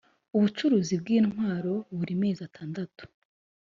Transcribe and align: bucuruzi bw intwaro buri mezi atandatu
bucuruzi 0.41 0.93
bw 1.01 1.07
intwaro 1.17 1.73
buri 1.97 2.13
mezi 2.21 2.41
atandatu 2.47 3.03